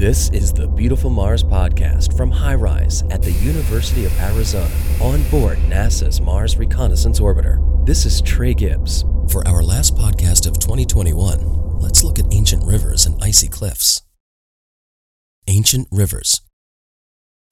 This 0.00 0.30
is 0.30 0.50
the 0.50 0.66
Beautiful 0.66 1.10
Mars 1.10 1.44
podcast 1.44 2.16
from 2.16 2.32
HiRISE 2.32 3.12
at 3.12 3.20
the 3.20 3.32
University 3.32 4.06
of 4.06 4.18
Arizona 4.18 4.74
on 4.98 5.22
board 5.24 5.58
NASA's 5.68 6.22
Mars 6.22 6.56
Reconnaissance 6.56 7.20
Orbiter. 7.20 7.84
This 7.84 8.06
is 8.06 8.22
Tre 8.22 8.54
Gibbs. 8.54 9.04
For 9.30 9.46
our 9.46 9.62
last 9.62 9.96
podcast 9.96 10.46
of 10.46 10.58
2021, 10.58 11.80
let's 11.80 12.02
look 12.02 12.18
at 12.18 12.32
ancient 12.32 12.64
rivers 12.64 13.04
and 13.04 13.22
icy 13.22 13.46
cliffs. 13.46 14.00
Ancient 15.46 15.86
rivers. 15.92 16.40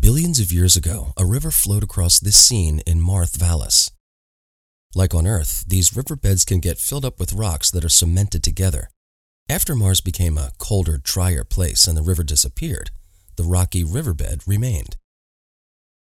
Billions 0.00 0.40
of 0.40 0.50
years 0.50 0.74
ago, 0.74 1.12
a 1.18 1.26
river 1.26 1.50
flowed 1.50 1.82
across 1.82 2.18
this 2.18 2.36
scene 2.38 2.80
in 2.86 2.98
Marte 2.98 3.36
Vallis. 3.36 3.90
Like 4.94 5.14
on 5.14 5.26
Earth, 5.26 5.66
these 5.68 5.94
riverbeds 5.94 6.46
can 6.46 6.60
get 6.60 6.78
filled 6.78 7.04
up 7.04 7.20
with 7.20 7.34
rocks 7.34 7.70
that 7.72 7.84
are 7.84 7.90
cemented 7.90 8.42
together. 8.42 8.88
After 9.50 9.74
Mars 9.74 10.02
became 10.02 10.36
a 10.36 10.52
colder, 10.58 10.98
drier 10.98 11.42
place 11.42 11.86
and 11.86 11.96
the 11.96 12.02
river 12.02 12.22
disappeared, 12.22 12.90
the 13.36 13.44
rocky 13.44 13.82
riverbed 13.82 14.42
remained. 14.46 14.96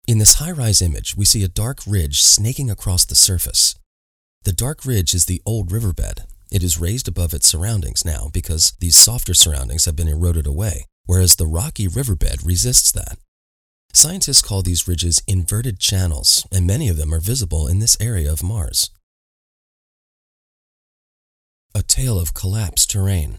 In 0.08 0.18
this 0.18 0.36
HiRISE 0.36 0.82
image, 0.82 1.16
we 1.16 1.24
see 1.24 1.44
a 1.44 1.48
dark 1.48 1.78
ridge 1.86 2.20
snaking 2.22 2.70
across 2.70 3.04
the 3.04 3.14
surface. 3.14 3.76
The 4.42 4.52
dark 4.52 4.84
ridge 4.84 5.14
is 5.14 5.26
the 5.26 5.40
old 5.46 5.70
riverbed. 5.70 6.24
It 6.50 6.64
is 6.64 6.80
raised 6.80 7.06
above 7.06 7.32
its 7.32 7.46
surroundings 7.46 8.04
now 8.04 8.30
because 8.32 8.72
these 8.80 8.96
softer 8.96 9.34
surroundings 9.34 9.84
have 9.84 9.94
been 9.94 10.08
eroded 10.08 10.48
away, 10.48 10.86
whereas 11.06 11.36
the 11.36 11.46
rocky 11.46 11.86
riverbed 11.86 12.44
resists 12.44 12.90
that. 12.90 13.18
Scientists 13.92 14.42
call 14.42 14.62
these 14.62 14.88
ridges 14.88 15.22
inverted 15.28 15.78
channels, 15.78 16.48
and 16.50 16.66
many 16.66 16.88
of 16.88 16.96
them 16.96 17.14
are 17.14 17.20
visible 17.20 17.68
in 17.68 17.78
this 17.78 17.96
area 18.00 18.32
of 18.32 18.42
Mars. 18.42 18.90
Tale 22.00 22.18
of 22.18 22.32
collapsed 22.32 22.90
terrain. 22.90 23.36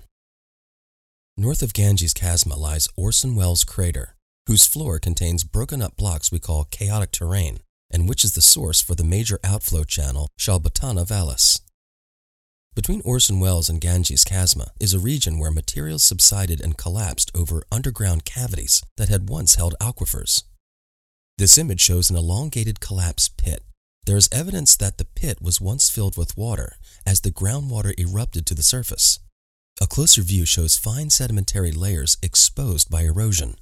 North 1.36 1.64
of 1.64 1.74
Ganges 1.74 2.14
Chasma 2.14 2.56
lies 2.56 2.88
Orson 2.96 3.36
Welles 3.36 3.64
crater, 3.64 4.16
whose 4.46 4.68
floor 4.68 5.00
contains 5.00 5.44
broken 5.44 5.82
up 5.82 5.98
blocks 5.98 6.32
we 6.32 6.38
call 6.38 6.66
chaotic 6.66 7.12
terrain, 7.12 7.62
and 7.90 8.08
which 8.08 8.24
is 8.24 8.36
the 8.36 8.42
source 8.56 8.80
for 8.80 8.94
the 8.94 9.04
major 9.04 9.40
outflow 9.44 9.84
channel 9.84 10.30
Shalbatana 10.40 11.08
Vallis. 11.08 11.60
Between 12.76 13.02
Orson 13.04 13.40
Welles 13.40 13.68
and 13.68 13.82
Ganges 13.82 14.24
Chasma 14.24 14.68
is 14.80 14.94
a 14.94 15.00
region 15.00 15.40
where 15.40 15.50
materials 15.50 16.04
subsided 16.04 16.62
and 16.62 16.78
collapsed 16.78 17.32
over 17.34 17.64
underground 17.72 18.26
cavities 18.26 18.84
that 18.96 19.10
had 19.10 19.28
once 19.28 19.56
held 19.56 19.74
aquifers. 19.82 20.44
This 21.36 21.58
image 21.58 21.82
shows 21.82 22.12
an 22.12 22.16
elongated 22.16 22.80
collapsed 22.80 23.38
pit 23.38 23.64
there 24.06 24.18
is 24.18 24.30
evidence 24.32 24.76
that 24.76 24.98
the 24.98 25.06
pit 25.06 25.42
was 25.42 25.62
once 25.62 25.90
filled 25.90 26.18
with 26.18 26.38
water 26.38 26.76
as 27.06 27.22
the 27.22 27.32
groundwater 27.32 27.98
erupted 28.00 28.46
to 28.48 28.56
the 28.56 28.64
surface. 28.64 29.20
A 29.82 29.88
closer 29.88 30.22
view 30.22 30.46
shows 30.46 30.78
fine 30.78 31.10
sedimentary 31.10 31.72
layers 31.72 32.18
exposed 32.22 32.90
by 32.90 33.02
erosion. 33.02 33.56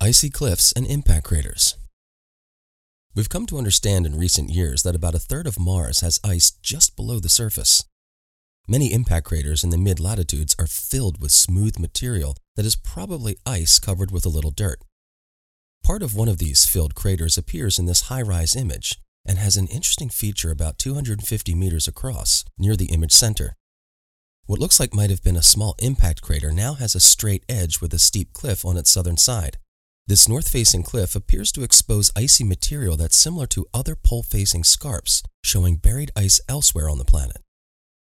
Icy 0.00 0.30
cliffs 0.30 0.72
and 0.72 0.86
impact 0.86 1.26
craters. 1.26 1.76
We've 3.14 3.28
come 3.28 3.46
to 3.46 3.58
understand 3.58 4.06
in 4.06 4.16
recent 4.16 4.50
years 4.50 4.82
that 4.84 4.94
about 4.94 5.14
a 5.14 5.18
third 5.18 5.46
of 5.46 5.58
Mars 5.58 6.00
has 6.00 6.20
ice 6.22 6.52
just 6.62 6.96
below 6.96 7.18
the 7.18 7.28
surface. 7.28 7.84
Many 8.68 8.92
impact 8.92 9.26
craters 9.26 9.64
in 9.64 9.70
the 9.70 9.76
mid 9.76 9.98
latitudes 9.98 10.54
are 10.58 10.66
filled 10.66 11.20
with 11.20 11.32
smooth 11.32 11.78
material 11.78 12.36
that 12.56 12.64
is 12.64 12.76
probably 12.76 13.36
ice 13.44 13.78
covered 13.78 14.10
with 14.10 14.24
a 14.24 14.28
little 14.30 14.52
dirt. 14.52 14.80
Part 15.82 16.02
of 16.02 16.14
one 16.14 16.28
of 16.28 16.38
these 16.38 16.66
filled 16.66 16.94
craters 16.94 17.36
appears 17.36 17.78
in 17.78 17.86
this 17.86 18.02
HiRISE 18.02 18.54
image 18.56 19.00
and 19.26 19.38
has 19.38 19.56
an 19.56 19.66
interesting 19.66 20.08
feature 20.08 20.50
about 20.50 20.78
250 20.78 21.54
meters 21.54 21.88
across 21.88 22.44
near 22.58 22.76
the 22.76 22.86
image 22.86 23.12
center. 23.12 23.56
What 24.46 24.58
looks 24.58 24.80
like 24.80 24.94
might 24.94 25.10
have 25.10 25.22
been 25.22 25.36
a 25.36 25.42
small 25.42 25.74
impact 25.78 26.22
crater 26.22 26.52
now 26.52 26.74
has 26.74 26.94
a 26.94 27.00
straight 27.00 27.44
edge 27.48 27.80
with 27.80 27.94
a 27.94 27.98
steep 27.98 28.32
cliff 28.32 28.64
on 28.64 28.76
its 28.76 28.90
southern 28.90 29.16
side. 29.16 29.58
This 30.06 30.28
north-facing 30.28 30.82
cliff 30.82 31.14
appears 31.14 31.52
to 31.52 31.62
expose 31.62 32.10
icy 32.16 32.42
material 32.42 32.96
that's 32.96 33.16
similar 33.16 33.46
to 33.48 33.66
other 33.72 33.94
pole-facing 33.94 34.64
scarps, 34.64 35.22
showing 35.44 35.76
buried 35.76 36.10
ice 36.16 36.40
elsewhere 36.48 36.90
on 36.90 36.98
the 36.98 37.04
planet. 37.04 37.42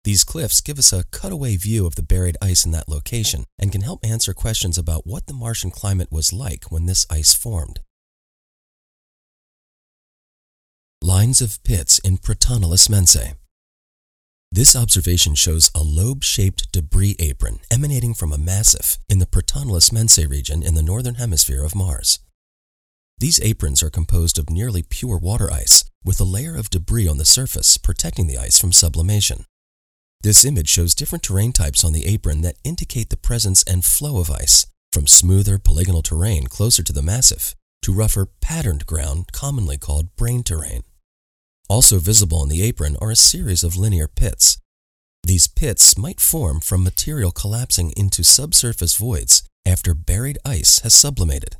These 0.06 0.22
cliffs 0.22 0.60
give 0.60 0.78
us 0.78 0.92
a 0.92 1.02
cutaway 1.10 1.56
view 1.56 1.84
of 1.84 1.96
the 1.96 2.02
buried 2.02 2.36
ice 2.40 2.64
in 2.64 2.70
that 2.70 2.88
location 2.88 3.44
and 3.58 3.72
can 3.72 3.80
help 3.80 4.06
answer 4.06 4.32
questions 4.32 4.78
about 4.78 5.04
what 5.04 5.26
the 5.26 5.34
Martian 5.34 5.72
climate 5.72 6.12
was 6.12 6.32
like 6.32 6.70
when 6.70 6.86
this 6.86 7.04
ice 7.10 7.34
formed. 7.34 7.80
Lines 11.02 11.40
of 11.40 11.60
pits 11.64 11.98
in 11.98 12.18
Protonilus 12.18 12.88
Mensae. 12.88 13.34
This 14.52 14.76
observation 14.76 15.34
shows 15.34 15.72
a 15.74 15.82
lobe-shaped 15.82 16.70
debris 16.70 17.16
apron 17.18 17.58
emanating 17.68 18.14
from 18.14 18.32
a 18.32 18.38
massif 18.38 18.98
in 19.08 19.18
the 19.18 19.26
Protonilus 19.26 19.90
Mensae 19.90 20.30
region 20.30 20.62
in 20.62 20.76
the 20.76 20.84
northern 20.84 21.16
hemisphere 21.16 21.64
of 21.64 21.74
Mars. 21.74 22.20
These 23.18 23.40
aprons 23.40 23.82
are 23.82 23.90
composed 23.90 24.38
of 24.38 24.50
nearly 24.50 24.84
pure 24.88 25.18
water 25.18 25.52
ice, 25.52 25.84
with 26.04 26.20
a 26.20 26.24
layer 26.24 26.54
of 26.54 26.70
debris 26.70 27.08
on 27.08 27.18
the 27.18 27.24
surface 27.24 27.76
protecting 27.76 28.28
the 28.28 28.38
ice 28.38 28.56
from 28.56 28.70
sublimation. 28.70 29.46
This 30.22 30.44
image 30.44 30.68
shows 30.68 30.94
different 30.94 31.22
terrain 31.22 31.52
types 31.52 31.84
on 31.84 31.92
the 31.92 32.06
apron 32.06 32.42
that 32.42 32.58
indicate 32.64 33.10
the 33.10 33.16
presence 33.16 33.62
and 33.62 33.84
flow 33.84 34.18
of 34.20 34.30
ice, 34.30 34.66
from 34.92 35.06
smoother 35.06 35.58
polygonal 35.58 36.02
terrain 36.02 36.46
closer 36.46 36.82
to 36.82 36.92
the 36.92 37.02
massif 37.02 37.54
to 37.82 37.92
rougher 37.92 38.26
patterned 38.40 38.86
ground 38.86 39.30
commonly 39.32 39.78
called 39.78 40.14
brain 40.16 40.42
terrain. 40.42 40.82
Also 41.68 41.98
visible 41.98 42.38
on 42.38 42.48
the 42.48 42.62
apron 42.62 42.96
are 43.00 43.10
a 43.10 43.16
series 43.16 43.62
of 43.62 43.76
linear 43.76 44.08
pits. 44.08 44.58
These 45.22 45.46
pits 45.48 45.98
might 45.98 46.20
form 46.20 46.60
from 46.60 46.84
material 46.84 47.30
collapsing 47.30 47.92
into 47.96 48.22
subsurface 48.22 48.96
voids 48.96 49.42
after 49.64 49.94
buried 49.94 50.38
ice 50.44 50.80
has 50.80 50.94
sublimated. 50.94 51.56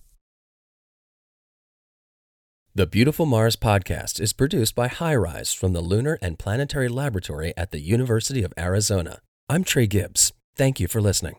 The 2.76 2.86
Beautiful 2.86 3.24
Mars 3.24 3.56
podcast 3.56 4.20
is 4.20 4.34
produced 4.34 4.74
by 4.74 4.88
HiRISE 4.88 5.56
from 5.56 5.72
the 5.72 5.80
Lunar 5.80 6.18
and 6.20 6.38
Planetary 6.38 6.88
Laboratory 6.88 7.54
at 7.56 7.70
the 7.70 7.80
University 7.80 8.42
of 8.42 8.52
Arizona. 8.58 9.22
I'm 9.48 9.64
Tre 9.64 9.86
Gibbs. 9.86 10.34
Thank 10.56 10.78
you 10.78 10.86
for 10.86 11.00
listening. 11.00 11.36